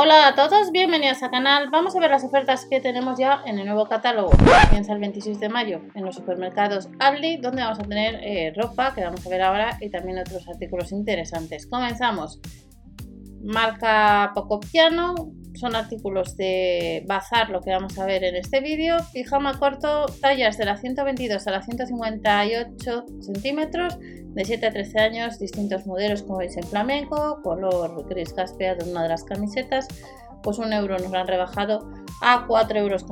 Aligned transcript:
Hola 0.00 0.28
a 0.28 0.34
todos, 0.36 0.70
bienvenidos 0.70 1.24
al 1.24 1.32
canal. 1.32 1.70
Vamos 1.70 1.96
a 1.96 1.98
ver 1.98 2.12
las 2.12 2.22
ofertas 2.22 2.66
que 2.66 2.80
tenemos 2.80 3.18
ya 3.18 3.42
en 3.44 3.58
el 3.58 3.66
nuevo 3.66 3.88
catálogo. 3.88 4.30
Comienza 4.68 4.92
el 4.92 5.00
26 5.00 5.40
de 5.40 5.48
mayo 5.48 5.80
en 5.92 6.04
los 6.04 6.14
supermercados 6.14 6.88
Aldi, 7.00 7.38
donde 7.38 7.62
vamos 7.62 7.80
a 7.80 7.82
tener 7.82 8.14
eh, 8.22 8.52
ropa 8.54 8.94
que 8.94 9.02
vamos 9.02 9.26
a 9.26 9.28
ver 9.28 9.42
ahora 9.42 9.76
y 9.80 9.90
también 9.90 10.20
otros 10.20 10.48
artículos 10.48 10.92
interesantes. 10.92 11.66
Comenzamos. 11.66 12.40
Marca 13.42 14.30
Pocopiano, 14.36 15.32
son 15.58 15.74
artículos 15.74 16.36
de 16.36 17.04
bazar 17.06 17.50
lo 17.50 17.60
que 17.60 17.70
vamos 17.70 17.98
a 17.98 18.06
ver 18.06 18.24
en 18.24 18.36
este 18.36 18.60
vídeo. 18.60 18.96
Pijama 19.12 19.58
corto, 19.58 20.06
tallas 20.20 20.56
de 20.56 20.64
la 20.64 20.76
122 20.76 21.46
a 21.46 21.50
la 21.50 21.62
158 21.62 23.04
centímetros, 23.20 23.98
de 24.00 24.44
7 24.44 24.66
a 24.66 24.72
13 24.72 25.00
años, 25.00 25.38
distintos 25.38 25.86
modelos 25.86 26.22
como 26.22 26.38
veis 26.38 26.56
en 26.56 26.62
flamenco, 26.62 27.40
color 27.42 28.08
gris 28.08 28.32
caspeado 28.32 28.84
en 28.84 28.92
una 28.92 29.02
de 29.02 29.08
las 29.08 29.24
camisetas, 29.24 29.88
pues 30.42 30.58
un 30.58 30.72
euro 30.72 30.96
nos 30.98 31.10
lo 31.10 31.18
han 31.18 31.26
rebajado 31.26 31.90
a 32.22 32.46
4,99 32.46 32.76
euros 32.76 33.04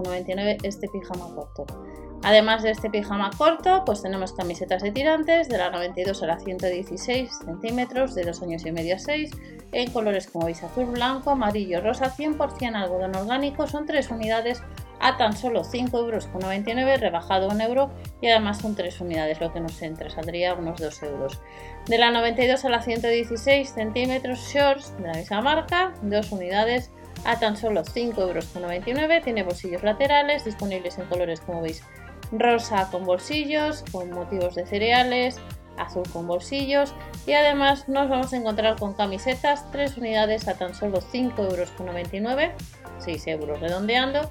este 0.63 0.89
pijama 0.89 1.35
corto. 1.35 1.67
Además 2.27 2.65
de 2.65 2.73
este 2.73 2.91
pijama 2.91 3.31
corto, 3.39 3.85
pues 3.87 4.03
tenemos 4.03 4.33
camisetas 4.33 4.83
de 4.83 4.91
tirantes 4.91 5.49
de 5.49 5.59
la 5.59 5.71
92 5.71 6.25
a 6.25 6.27
la 6.27 6.41
116 6.41 7.31
centímetros, 7.45 8.17
de 8.17 8.25
2 8.25 8.43
años 8.43 8.67
y 8.67 8.73
medio 8.73 8.97
a 8.97 8.99
6, 8.99 9.31
en 9.71 9.93
colores 9.93 10.27
como 10.27 10.47
veis 10.47 10.61
azul, 10.65 10.87
blanco, 10.87 11.31
amarillo, 11.31 11.81
rosa, 11.81 12.13
100% 12.13 12.75
algodón 12.75 13.15
orgánico, 13.15 13.69
son 13.69 13.87
3 13.87 14.11
unidades 14.11 14.61
a 14.99 15.17
tan 15.17 15.37
solo 15.37 15.63
5,99 15.63 16.81
euros, 16.81 17.01
rebajado 17.01 17.49
1 17.49 17.63
euro 17.63 17.93
y 18.21 18.27
además 18.27 18.59
son 18.59 18.75
3 18.75 19.01
unidades, 19.03 19.41
lo 19.41 19.53
que 19.53 19.61
nos 19.61 19.81
entra, 19.81 20.11
saldría 20.11 20.55
unos 20.55 20.81
2 20.81 21.03
euros. 21.05 21.41
De 21.87 21.97
la 21.97 22.11
92 22.11 22.65
a 22.65 22.69
la 22.71 22.83
116 22.83 23.73
centímetros 23.73 24.41
shorts 24.53 24.99
de 24.99 25.07
la 25.07 25.15
misma 25.15 25.43
marca, 25.43 25.95
2 26.03 26.33
unidades 26.33 26.91
a 27.25 27.39
tan 27.39 27.57
solo 27.57 27.85
5,99 27.85 28.19
euros, 28.19 29.23
tiene 29.23 29.45
bolsillos 29.45 29.85
laterales 29.85 30.45
disponibles 30.45 30.99
en 30.99 31.07
colores 31.07 31.41
como 31.41 31.63
veis 31.63 31.85
rosa 32.33 32.89
con 32.91 33.05
bolsillos, 33.05 33.85
con 33.93 34.11
motivos 34.11 34.55
de 34.55 34.67
cereales, 34.67 35.41
azul 35.77 36.05
con 36.13 36.27
bolsillos 36.27 36.95
y 37.27 37.33
además 37.33 37.89
nos 37.89 38.09
vamos 38.09 38.33
a 38.33 38.37
encontrar 38.37 38.79
con 38.79 38.95
camisetas 38.95 39.71
3 39.73 39.99
unidades 39.99 40.49
a 40.49 40.55
tan 40.55 40.75
solo 40.75 41.01
5,99 41.01 42.43
euros, 42.43 42.63
6 42.99 43.27
euros 43.27 43.61
redondeando, 43.61 44.31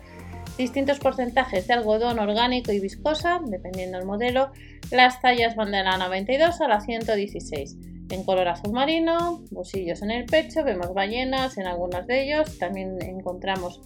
distintos 0.58 1.00
porcentajes 1.00 1.68
de 1.68 1.74
algodón 1.74 2.20
orgánico 2.20 2.72
y 2.72 2.80
viscosa, 2.80 3.40
dependiendo 3.46 3.98
del 3.98 4.08
modelo, 4.08 4.52
las 4.92 5.22
tallas 5.22 5.56
van 5.56 5.72
de 5.72 5.84
la 5.84 5.98
92 5.98 6.62
a 6.62 6.68
la 6.68 6.82
116. 6.82 7.78
En 8.10 8.24
color 8.24 8.48
azul 8.48 8.72
marino, 8.72 9.44
bolsillos 9.50 10.02
en 10.04 10.12
el 10.12 10.26
pecho, 10.26 10.64
vemos 10.64 10.94
ballenas 10.94 11.58
en 11.58 11.66
algunos 11.66 12.06
de 12.06 12.24
ellos, 12.24 12.58
también 12.60 13.02
encontramos 13.02 13.82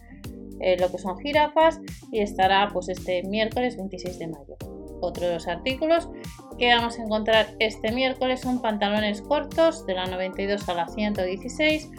eh, 0.59 0.77
lo 0.79 0.91
que 0.91 0.97
son 0.97 1.17
jirafas 1.19 1.79
y 2.11 2.19
estará 2.19 2.69
pues 2.71 2.89
este 2.89 3.23
miércoles 3.23 3.77
26 3.77 4.19
de 4.19 4.27
mayo. 4.27 4.55
Otros 5.01 5.47
artículos 5.47 6.09
que 6.57 6.73
vamos 6.73 6.99
a 6.99 7.03
encontrar 7.03 7.47
este 7.59 7.91
miércoles 7.91 8.41
son 8.41 8.61
pantalones 8.61 9.21
cortos 9.21 9.85
de 9.85 9.93
la 9.93 10.05
92 10.07 10.67
a 10.67 10.73
la 10.73 10.87
116, 10.87 11.89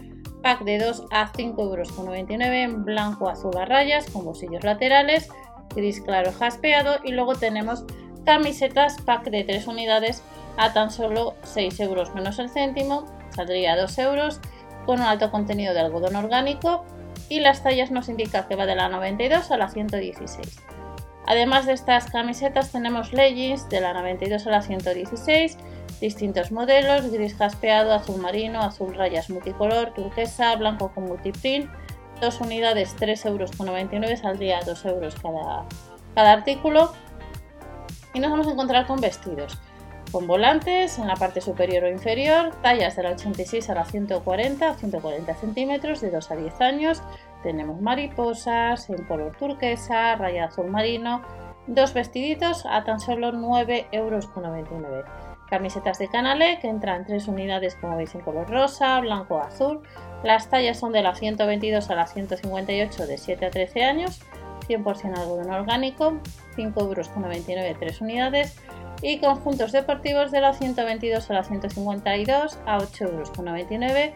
pack 0.42 0.64
de 0.64 0.78
2 0.78 1.06
a 1.11 1.33
5,99 1.33 1.61
euros 1.61 2.00
en 2.41 2.84
blanco 2.84 3.28
azul 3.28 3.56
a 3.56 3.64
rayas 3.64 4.11
con 4.11 4.25
bolsillos 4.25 4.64
laterales, 4.64 5.28
gris 5.75 6.00
claro 6.00 6.33
jaspeado 6.33 6.97
y 7.05 7.12
luego 7.12 7.34
tenemos 7.34 7.84
camisetas 8.25 9.00
pack 9.03 9.31
de 9.31 9.44
3 9.44 9.66
unidades 9.66 10.22
a 10.58 10.72
tan 10.75 10.91
solo 10.91 11.34
6 11.42 11.81
euros 11.81 12.14
menos 12.14 12.38
el 12.38 12.50
céntimo, 12.50 13.06
saldría 13.31 13.77
2 13.77 13.98
euros 13.98 14.41
con 14.84 15.00
un 15.00 15.06
alto 15.06 15.31
contenido 15.31 15.72
de 15.72 15.81
algodón 15.81 16.16
orgánico 16.16 16.84
y 17.31 17.41
las 17.41 17.62
tallas 17.62 17.91
nos 17.91 18.11
indica 18.11 18.47
que 18.48 18.56
va 18.56 18.67
de 18.67 18.75
la 18.75 18.89
92 18.89 19.50
a 19.53 19.56
la 19.56 19.70
116. 19.70 20.62
Además 21.27 21.64
de 21.64 21.72
estas 21.72 22.11
camisetas 22.11 22.72
tenemos 22.72 23.12
leggings 23.12 23.69
de 23.69 23.81
la 23.81 23.95
92 23.95 24.47
a 24.48 24.50
la 24.50 24.62
116, 24.62 25.56
distintos 26.00 26.50
modelos, 26.50 27.10
gris 27.12 27.37
jaspeado, 27.37 27.94
azul 27.94 28.21
marino, 28.21 28.60
azul 28.60 28.94
rayas 28.94 29.31
multicolor, 29.31 29.94
turquesa, 29.94 30.56
blanco 30.56 30.91
con 30.93 31.04
multiprint, 31.04 31.71
dos 32.21 32.41
unidades 32.41 32.97
3,99 32.97 33.94
euros, 33.94 34.19
saldría 34.19 34.60
2 34.66 34.84
euros 34.87 35.15
cada, 35.22 35.65
cada 36.16 36.33
artículo. 36.33 36.93
Y 38.12 38.19
nos 38.19 38.33
vamos 38.33 38.49
a 38.49 38.50
encontrar 38.50 38.88
con 38.88 39.00
vestidos 39.00 39.56
con 40.10 40.27
volantes 40.27 40.99
en 40.99 41.06
la 41.06 41.16
parte 41.16 41.41
superior 41.41 41.84
o 41.84 41.88
inferior, 41.88 42.54
tallas 42.62 42.97
de 42.97 43.03
la 43.03 43.10
86 43.10 43.71
a 43.71 43.75
la 43.75 43.84
140, 43.84 44.75
140 44.75 45.34
centímetros, 45.37 46.00
de 46.00 46.10
2 46.10 46.31
a 46.31 46.37
10 46.37 46.60
años. 46.60 47.03
Tenemos 47.43 47.81
mariposas 47.81 48.89
en 48.91 49.05
color 49.05 49.37
turquesa, 49.37 50.17
raya 50.17 50.47
azul 50.47 50.71
marino, 50.71 51.23
dos 51.67 51.95
vestiditos 51.95 52.67
a 52.67 52.84
tan 52.84 53.01
solo 53.01 53.33
9,99 53.33 53.87
euros. 53.93 54.28
Camisetas 55.49 55.99
de 55.99 56.09
canale 56.09 56.59
que 56.61 56.69
entran 56.69 57.05
tres 57.05 57.27
unidades 57.27 57.75
como 57.77 57.97
veis 57.97 58.15
en 58.15 58.21
color 58.21 58.49
rosa, 58.49 59.01
blanco 59.01 59.37
o 59.37 59.41
azul. 59.41 59.81
Las 60.23 60.49
tallas 60.49 60.78
son 60.78 60.93
de 60.93 61.03
la 61.03 61.15
122 61.15 61.91
a 61.91 61.95
la 61.95 62.06
158 62.06 63.06
de 63.06 63.19
7 63.19 63.47
a 63.47 63.51
13 63.51 63.84
años, 63.84 64.21
100% 64.69 65.19
algodón 65.19 65.51
orgánico, 65.51 66.12
5,99 66.57 66.78
euros 66.78 67.11
3 67.81 68.01
unidades 68.01 68.61
y 69.03 69.19
conjuntos 69.19 69.72
deportivos 69.72 70.31
de 70.31 70.41
la 70.41 70.53
122 70.53 71.31
a 71.31 71.34
la 71.34 71.43
152 71.43 72.59
a 72.67 72.78
8,99 72.78 73.03
euros, 73.11 74.12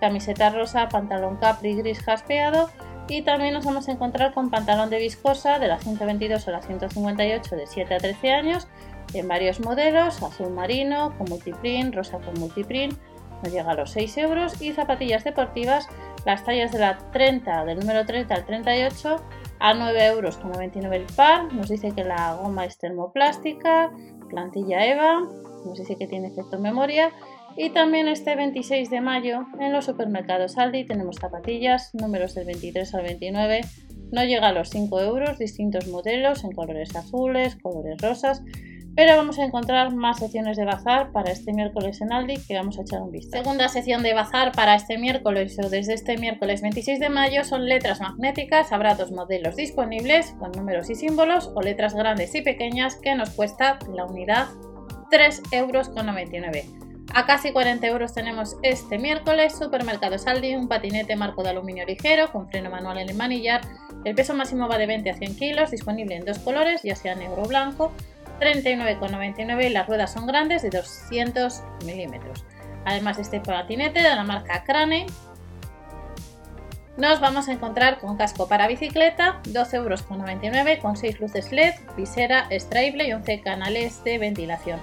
camiseta 0.00 0.50
rosa, 0.50 0.88
pantalón 0.88 1.36
capri 1.36 1.74
gris 1.74 2.00
jaspeado 2.00 2.70
y 3.08 3.22
también 3.22 3.54
nos 3.54 3.64
vamos 3.64 3.88
a 3.88 3.92
encontrar 3.92 4.34
con 4.34 4.50
pantalón 4.50 4.90
de 4.90 4.98
viscosa 4.98 5.58
de 5.58 5.68
la 5.68 5.78
122 5.78 6.46
a 6.46 6.50
la 6.50 6.62
158 6.62 7.56
de 7.56 7.66
7 7.66 7.94
a 7.94 7.98
13 7.98 8.32
años 8.32 8.68
en 9.14 9.26
varios 9.26 9.60
modelos, 9.60 10.22
azul 10.22 10.50
marino, 10.50 11.16
con 11.16 11.28
multiprint, 11.28 11.94
rosa 11.94 12.18
con 12.18 12.38
multiprint, 12.38 12.98
nos 13.42 13.52
llega 13.52 13.70
a 13.70 13.74
los 13.74 13.90
6 13.92 14.18
euros 14.18 14.60
y 14.60 14.72
zapatillas 14.72 15.24
deportivas, 15.24 15.88
las 16.26 16.44
tallas 16.44 16.72
de 16.72 16.80
la 16.80 16.98
30, 17.12 17.64
del 17.64 17.78
número 17.78 18.04
30 18.04 18.34
al 18.34 18.44
38 18.44 19.16
a 19.60 19.74
9 19.74 20.06
euros 20.06 20.36
con 20.36 20.52
99 20.52 20.96
el 20.96 21.14
par, 21.14 21.52
nos 21.52 21.68
dice 21.68 21.92
que 21.92 22.04
la 22.04 22.34
goma 22.34 22.64
es 22.64 22.78
termoplástica, 22.78 23.90
plantilla 24.28 24.84
EVA, 24.84 25.20
nos 25.64 25.78
dice 25.78 25.96
que 25.96 26.06
tiene 26.06 26.28
efecto 26.28 26.58
memoria. 26.58 27.10
Y 27.60 27.70
también 27.70 28.06
este 28.06 28.36
26 28.36 28.88
de 28.88 29.00
mayo 29.00 29.40
en 29.58 29.72
los 29.72 29.86
supermercados 29.86 30.56
Aldi 30.58 30.84
tenemos 30.84 31.16
zapatillas, 31.16 31.92
números 31.92 32.36
del 32.36 32.46
23 32.46 32.94
al 32.94 33.02
29, 33.02 33.62
no 34.12 34.24
llega 34.24 34.48
a 34.48 34.52
los 34.52 34.70
5 34.70 35.00
euros, 35.00 35.38
distintos 35.40 35.88
modelos 35.88 36.44
en 36.44 36.52
colores 36.52 36.94
azules, 36.94 37.56
colores 37.56 38.00
rosas, 38.00 38.44
pero 38.94 39.16
vamos 39.16 39.40
a 39.40 39.44
encontrar 39.44 39.92
más 39.92 40.20
secciones 40.20 40.56
de 40.56 40.66
bazar 40.66 41.10
para 41.10 41.32
este 41.32 41.52
miércoles 41.52 42.00
en 42.00 42.12
Aldi 42.12 42.36
que 42.46 42.54
vamos 42.54 42.78
a 42.78 42.82
echar 42.82 43.02
un 43.02 43.10
vistazo. 43.10 43.42
Segunda 43.42 43.68
sección 43.68 44.04
de 44.04 44.14
bazar 44.14 44.52
para 44.52 44.76
este 44.76 44.96
miércoles 44.96 45.58
o 45.58 45.68
desde 45.68 45.94
este 45.94 46.16
miércoles 46.16 46.62
26 46.62 47.00
de 47.00 47.08
mayo 47.08 47.42
son 47.42 47.66
letras 47.66 48.00
magnéticas. 48.00 48.70
Habrá 48.70 48.94
dos 48.94 49.10
modelos 49.10 49.56
disponibles 49.56 50.32
con 50.38 50.52
números 50.52 50.90
y 50.90 50.94
símbolos 50.94 51.50
o 51.56 51.60
letras 51.60 51.94
grandes 51.94 52.36
y 52.36 52.42
pequeñas 52.42 52.94
que 52.94 53.16
nos 53.16 53.30
cuesta 53.30 53.80
la 53.92 54.04
unidad 54.04 54.46
3,99 55.10 55.52
euros. 55.54 56.87
A 57.14 57.24
casi 57.24 57.52
40 57.52 57.86
euros 57.86 58.12
tenemos 58.12 58.56
este 58.62 58.98
miércoles 58.98 59.56
Supermercado 59.56 60.18
Saldi, 60.18 60.54
un 60.54 60.68
patinete 60.68 61.16
marco 61.16 61.42
de 61.42 61.50
aluminio 61.50 61.86
ligero 61.86 62.30
con 62.30 62.48
freno 62.48 62.70
manual 62.70 62.98
en 62.98 63.08
el 63.08 63.16
manillar. 63.16 63.62
El 64.04 64.14
peso 64.14 64.34
máximo 64.34 64.68
va 64.68 64.78
de 64.78 64.86
20 64.86 65.10
a 65.10 65.14
100 65.14 65.36
kilos, 65.36 65.70
disponible 65.70 66.16
en 66.16 66.24
dos 66.24 66.38
colores, 66.38 66.82
ya 66.82 66.94
sea 66.94 67.14
negro 67.14 67.42
o 67.42 67.48
blanco. 67.48 67.92
39,99 68.40 69.66
y 69.66 69.68
las 69.70 69.86
ruedas 69.86 70.12
son 70.12 70.26
grandes 70.26 70.62
de 70.62 70.70
200 70.70 71.62
milímetros. 71.84 72.44
Además 72.84 73.16
de 73.16 73.22
este 73.22 73.40
patinete 73.40 74.00
de 74.00 74.14
la 74.14 74.22
marca 74.22 74.62
Crane, 74.64 75.06
nos 76.98 77.20
vamos 77.20 77.48
a 77.48 77.52
encontrar 77.52 78.00
con 78.00 78.16
casco 78.16 78.48
para 78.48 78.68
bicicleta, 78.68 79.40
12,99 79.44 79.74
euros 79.76 80.78
con 80.82 80.96
6 80.96 81.20
luces 81.20 81.52
LED, 81.52 81.74
visera 81.96 82.46
extraíble 82.50 83.06
y 83.06 83.12
11 83.12 83.40
canales 83.40 84.02
de 84.04 84.18
ventilación. 84.18 84.80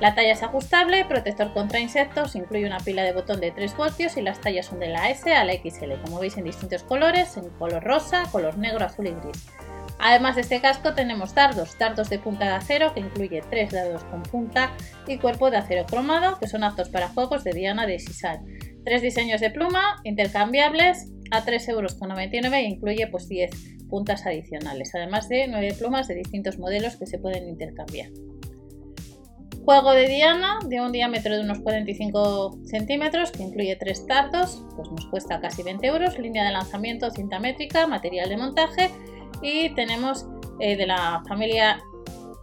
La 0.00 0.14
talla 0.14 0.32
es 0.32 0.42
ajustable, 0.42 1.04
protector 1.04 1.52
contra 1.52 1.78
insectos, 1.78 2.34
incluye 2.34 2.66
una 2.66 2.80
pila 2.80 3.02
de 3.02 3.12
botón 3.12 3.38
de 3.38 3.50
3 3.50 3.76
voltios 3.76 4.16
y 4.16 4.22
las 4.22 4.40
tallas 4.40 4.66
son 4.66 4.80
de 4.80 4.88
la 4.88 5.10
S 5.10 5.30
a 5.34 5.44
la 5.44 5.52
XL, 5.52 5.92
como 6.02 6.18
veis 6.18 6.38
en 6.38 6.44
distintos 6.44 6.82
colores, 6.84 7.36
en 7.36 7.50
color 7.50 7.84
rosa, 7.84 8.22
color 8.32 8.56
negro, 8.56 8.86
azul 8.86 9.08
y 9.08 9.10
gris. 9.10 9.46
Además 9.98 10.36
de 10.36 10.40
este 10.40 10.62
casco 10.62 10.94
tenemos 10.94 11.34
dardos, 11.34 11.78
dardos 11.78 12.08
de 12.08 12.18
punta 12.18 12.46
de 12.46 12.52
acero 12.52 12.94
que 12.94 13.00
incluye 13.00 13.42
tres 13.50 13.72
dardos 13.72 14.02
con 14.04 14.22
punta 14.22 14.72
y 15.06 15.18
cuerpo 15.18 15.50
de 15.50 15.58
acero 15.58 15.84
cromado 15.84 16.38
que 16.38 16.48
son 16.48 16.64
aptos 16.64 16.88
para 16.88 17.08
juegos 17.08 17.44
de 17.44 17.52
diana 17.52 17.86
de 17.86 17.98
sisal. 17.98 18.40
Tres 18.86 19.02
diseños 19.02 19.42
de 19.42 19.50
pluma 19.50 20.00
intercambiables 20.04 21.12
a 21.30 21.44
3,99 21.44 21.68
euros 21.68 21.96
e 22.54 22.62
incluye 22.62 23.06
pues 23.08 23.28
10 23.28 23.50
puntas 23.90 24.24
adicionales, 24.24 24.94
además 24.94 25.28
de 25.28 25.46
9 25.48 25.74
plumas 25.78 26.08
de 26.08 26.14
distintos 26.14 26.58
modelos 26.58 26.96
que 26.96 27.06
se 27.06 27.18
pueden 27.18 27.46
intercambiar. 27.46 28.08
Juego 29.70 29.92
de 29.92 30.08
diana 30.08 30.58
de 30.64 30.80
un 30.80 30.90
diámetro 30.90 31.36
de 31.36 31.42
unos 31.44 31.60
45 31.60 32.58
centímetros 32.64 33.30
que 33.30 33.44
incluye 33.44 33.76
tres 33.76 34.04
tardos, 34.04 34.64
pues 34.74 34.90
nos 34.90 35.06
cuesta 35.06 35.40
casi 35.40 35.62
20 35.62 35.86
euros, 35.86 36.18
línea 36.18 36.44
de 36.44 36.50
lanzamiento, 36.50 37.08
cinta 37.12 37.38
métrica, 37.38 37.86
material 37.86 38.28
de 38.28 38.36
montaje 38.36 38.90
y 39.42 39.72
tenemos 39.76 40.26
eh, 40.58 40.76
de 40.76 40.88
la 40.88 41.22
familia 41.28 41.80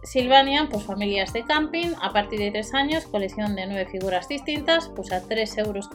Silvania, 0.04 0.68
pues 0.70 0.84
familias 0.84 1.34
de 1.34 1.44
camping, 1.44 1.92
a 2.00 2.14
partir 2.14 2.38
de 2.38 2.50
3 2.50 2.72
años, 2.72 3.04
colección 3.04 3.54
de 3.56 3.66
9 3.66 3.88
figuras 3.90 4.26
distintas, 4.26 4.90
pues 4.96 5.12
a 5.12 5.20
3,99 5.20 5.66
euros. 5.66 5.90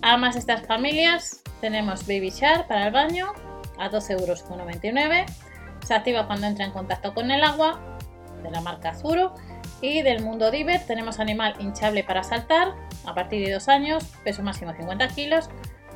Además 0.00 0.34
de 0.34 0.40
estas 0.42 0.64
familias, 0.64 1.42
tenemos 1.60 2.06
Baby 2.06 2.30
Shark 2.30 2.68
para 2.68 2.86
el 2.86 2.92
baño, 2.92 3.32
a 3.80 3.90
12,99 3.90 4.20
euros. 4.20 4.44
Se 5.84 5.92
activa 5.92 6.28
cuando 6.28 6.46
entra 6.46 6.66
en 6.66 6.70
contacto 6.70 7.12
con 7.14 7.32
el 7.32 7.42
agua, 7.42 7.80
de 8.42 8.50
la 8.50 8.60
marca 8.60 8.94
Zuro. 8.94 9.34
Y 9.82 10.02
del 10.02 10.22
mundo 10.22 10.50
Diver 10.52 10.80
tenemos 10.86 11.18
animal 11.18 11.56
hinchable 11.58 12.04
para 12.04 12.22
saltar, 12.22 12.68
a 13.04 13.14
partir 13.14 13.44
de 13.44 13.52
2 13.52 13.68
años, 13.68 14.04
peso 14.24 14.42
máximo 14.42 14.72
50 14.72 15.08
kilos, 15.08 15.50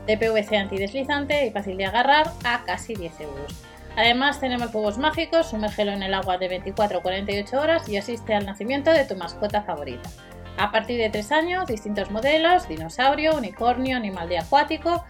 de 0.06 0.19
PVC 0.19 0.56
antideslizante 0.56 1.47
y 1.47 1.50
fácil 1.53 1.77
de 1.77 1.87
agarrar, 1.87 2.33
a 2.44 2.65
casi 2.65 2.94
10 2.94 3.21
euros. 3.21 3.55
Además 3.97 4.41
tenemos 4.41 4.73
juegos 4.73 4.99
mágicos, 4.99 5.50
sumérgelo 5.50 5.93
en 5.93 6.03
el 6.03 6.15
agua 6.15 6.37
de 6.37 6.49
24 6.49 7.00
48 7.00 7.61
horas 7.61 7.88
y 7.88 7.97
asiste 7.97 8.35
al 8.35 8.44
nacimiento 8.44 8.91
de 8.91 9.05
tu 9.05 9.15
mascota 9.15 9.62
favorita. 9.62 10.11
A 10.59 10.73
partir 10.73 10.99
de 10.99 11.09
3 11.09 11.33
años, 11.33 11.67
distintos 11.67 12.11
modelos, 12.11 12.69
dinosaurio, 12.69 13.37
unicornio, 13.37 13.97
animal 13.97 14.29
de 14.29 14.38
acuático, 14.38 15.05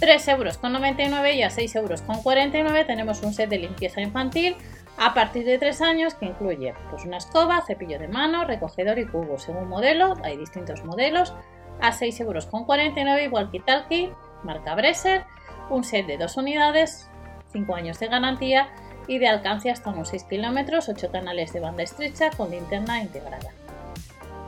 3,99 0.00 1.10
euros 1.10 1.34
y 1.34 1.42
a 1.42 1.50
6,49 1.50 2.56
euros 2.56 2.86
tenemos 2.86 3.22
un 3.22 3.34
set 3.34 3.50
de 3.50 3.58
limpieza 3.58 4.00
infantil 4.00 4.56
a 4.98 5.14
partir 5.14 5.44
de 5.44 5.58
3 5.58 5.80
años 5.82 6.14
que 6.14 6.26
incluye 6.26 6.74
pues, 6.90 7.04
una 7.04 7.16
escoba, 7.16 7.62
cepillo 7.66 7.98
de 7.98 8.08
mano, 8.08 8.44
recogedor 8.44 8.98
y 8.98 9.06
cubo. 9.06 9.38
Según 9.38 9.68
modelo, 9.68 10.14
hay 10.22 10.36
distintos 10.36 10.84
modelos, 10.84 11.34
a 11.80 11.92
6,49 11.92 12.20
euros 12.20 13.22
igual 13.22 13.50
que 13.50 13.60
talkie, 13.60 14.12
marca 14.44 14.74
Bresser, 14.74 15.24
un 15.70 15.84
set 15.84 16.06
de 16.06 16.18
2 16.18 16.36
unidades, 16.36 17.10
5 17.52 17.74
años 17.74 17.98
de 17.98 18.08
garantía 18.08 18.68
y 19.08 19.18
de 19.18 19.28
alcance 19.28 19.70
hasta 19.70 19.90
unos 19.90 20.08
6 20.08 20.24
kilómetros, 20.24 20.88
8 20.88 21.10
canales 21.10 21.52
de 21.52 21.60
banda 21.60 21.82
estrecha 21.82 22.30
con 22.30 22.50
linterna 22.50 23.00
integrada. 23.02 23.50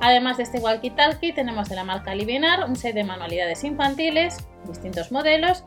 Además 0.00 0.36
de 0.36 0.42
este 0.42 0.60
walkie-talkie 0.60 1.34
tenemos 1.34 1.68
de 1.68 1.76
la 1.76 1.84
marca 1.84 2.14
Libinar 2.14 2.68
un 2.68 2.76
set 2.76 2.94
de 2.94 3.04
manualidades 3.04 3.64
infantiles, 3.64 4.46
distintos 4.66 5.10
modelos 5.10 5.64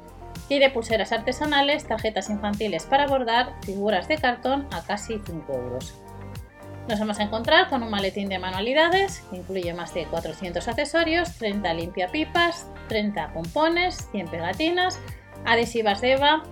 y 0.49 0.59
de 0.59 0.69
pulseras 0.69 1.11
artesanales, 1.11 1.87
tarjetas 1.87 2.29
infantiles 2.29 2.85
para 2.85 3.07
bordar, 3.07 3.53
figuras 3.63 4.07
de 4.07 4.17
cartón 4.17 4.67
a 4.71 4.81
casi 4.83 5.19
5 5.25 5.53
euros. 5.53 5.95
Nos 6.87 6.99
vamos 6.99 7.19
a 7.19 7.23
encontrar 7.23 7.67
con 7.67 7.83
un 7.83 7.89
maletín 7.89 8.29
de 8.29 8.39
manualidades 8.39 9.21
que 9.29 9.37
incluye 9.37 9.73
más 9.73 9.93
de 9.93 10.05
400 10.05 10.65
accesorios, 10.67 11.33
30 11.37 11.73
limpiapipas, 11.73 12.65
30 12.87 13.33
pompones, 13.33 14.07
100 14.11 14.27
pegatinas, 14.29 14.99
adhesivas 15.45 15.99
de 15.99 16.13
Eva, 16.13 16.43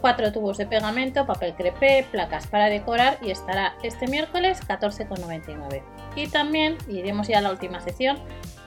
cuatro 0.00 0.32
tubos 0.32 0.58
de 0.58 0.66
pegamento, 0.66 1.26
papel 1.26 1.54
crepé, 1.54 2.04
placas 2.10 2.48
para 2.48 2.66
decorar 2.66 3.18
y 3.22 3.30
estará 3.30 3.76
este 3.84 4.08
miércoles 4.08 4.60
14,99. 4.66 5.82
Y 6.16 6.28
también 6.28 6.76
iremos 6.88 7.28
ya 7.28 7.38
a 7.38 7.42
la 7.42 7.50
última 7.50 7.80
sección, 7.80 8.18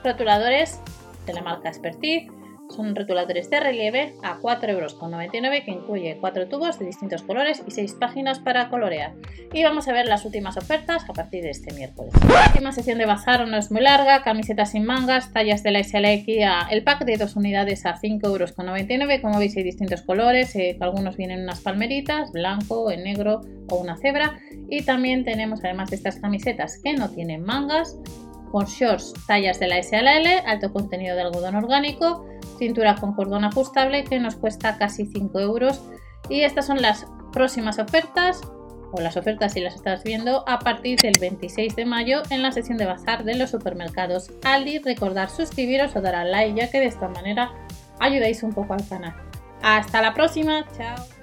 rotuladores 0.02 0.80
de 1.26 1.34
la 1.34 1.42
marca 1.42 1.68
Expertise, 1.68 2.30
son 2.70 2.94
rotuladores 2.94 3.50
de 3.50 3.60
relieve 3.60 4.14
a 4.22 4.38
4,99 4.38 4.68
euros 4.70 4.96
que 5.64 5.70
incluye 5.70 6.18
4 6.20 6.48
tubos 6.48 6.78
de 6.78 6.86
distintos 6.86 7.22
colores 7.22 7.62
y 7.66 7.70
6 7.70 7.94
páginas 7.94 8.38
para 8.38 8.68
colorear. 8.68 9.14
Y 9.52 9.62
vamos 9.62 9.88
a 9.88 9.92
ver 9.92 10.06
las 10.06 10.24
últimas 10.24 10.56
ofertas 10.56 11.08
a 11.08 11.12
partir 11.12 11.42
de 11.42 11.50
este 11.50 11.74
miércoles. 11.74 12.12
La 12.28 12.46
última 12.46 12.72
sesión 12.72 12.98
de 12.98 13.06
bazar 13.06 13.46
no 13.46 13.56
es 13.56 13.70
muy 13.70 13.82
larga, 13.82 14.22
camisetas 14.22 14.72
sin 14.72 14.84
mangas, 14.84 15.32
tallas 15.32 15.62
de 15.62 15.70
la 15.70 15.82
SLX, 15.82 16.70
el 16.70 16.84
pack 16.84 17.04
de 17.04 17.16
dos 17.16 17.36
unidades 17.36 17.86
a 17.86 17.98
5,99 17.98 18.24
euros. 18.26 19.20
Como 19.20 19.38
veis 19.38 19.56
hay 19.56 19.62
distintos 19.62 20.02
colores, 20.02 20.54
eh, 20.56 20.76
algunos 20.80 21.16
vienen 21.16 21.42
unas 21.42 21.60
palmeritas, 21.60 22.32
blanco, 22.32 22.90
en 22.90 23.04
negro 23.04 23.42
o 23.68 23.76
una 23.76 23.96
cebra. 23.96 24.38
Y 24.68 24.82
también 24.82 25.24
tenemos 25.24 25.60
además 25.64 25.90
de 25.90 25.96
estas 25.96 26.16
camisetas 26.16 26.80
que 26.82 26.94
no 26.94 27.10
tienen 27.10 27.42
mangas, 27.42 27.96
con 28.50 28.66
shorts 28.66 29.14
tallas 29.26 29.60
de 29.60 29.68
la 29.68 29.82
SLL, 29.82 30.26
alto 30.46 30.72
contenido 30.72 31.14
de 31.16 31.22
algodón 31.22 31.56
orgánico, 31.56 32.26
cintura 32.60 32.94
con 32.94 33.14
cordón 33.14 33.44
ajustable 33.44 34.04
que 34.04 34.20
nos 34.20 34.36
cuesta 34.36 34.78
casi 34.78 35.06
5 35.06 35.40
euros. 35.40 35.82
Y 36.28 36.42
estas 36.42 36.66
son 36.66 36.80
las 36.80 37.06
próximas 37.32 37.80
ofertas, 37.80 38.40
o 38.92 39.00
las 39.00 39.16
ofertas 39.16 39.54
si 39.54 39.60
las 39.60 39.74
estás 39.74 40.04
viendo, 40.04 40.44
a 40.48 40.60
partir 40.60 40.98
del 41.00 41.14
26 41.18 41.74
de 41.74 41.84
mayo 41.84 42.22
en 42.30 42.42
la 42.42 42.52
sesión 42.52 42.78
de 42.78 42.86
bazar 42.86 43.24
de 43.24 43.34
los 43.34 43.50
supermercados 43.50 44.30
Aldi. 44.44 44.78
Recordar 44.78 45.30
suscribiros 45.30 45.96
o 45.96 46.00
dar 46.00 46.14
al 46.14 46.30
like 46.30 46.60
ya 46.60 46.70
que 46.70 46.78
de 46.78 46.86
esta 46.86 47.08
manera 47.08 47.50
ayudáis 47.98 48.42
un 48.42 48.52
poco 48.52 48.74
al 48.74 48.86
canal. 48.86 49.14
Hasta 49.62 50.00
la 50.00 50.14
próxima, 50.14 50.64
chao. 50.76 51.19